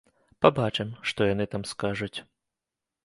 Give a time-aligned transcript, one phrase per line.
[0.45, 2.13] Пабачым, што яны нам скажуць.